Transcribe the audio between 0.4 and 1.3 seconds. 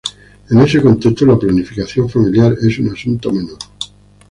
En ese contexto